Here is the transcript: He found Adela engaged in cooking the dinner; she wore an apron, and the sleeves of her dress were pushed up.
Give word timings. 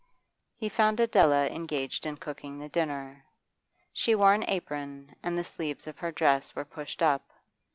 He 0.55 0.67
found 0.67 0.99
Adela 0.99 1.45
engaged 1.49 2.07
in 2.07 2.17
cooking 2.17 2.57
the 2.57 2.67
dinner; 2.69 3.23
she 3.93 4.15
wore 4.15 4.33
an 4.33 4.43
apron, 4.49 5.15
and 5.21 5.37
the 5.37 5.43
sleeves 5.43 5.85
of 5.85 5.99
her 5.99 6.11
dress 6.11 6.55
were 6.55 6.65
pushed 6.65 7.03
up. 7.03 7.29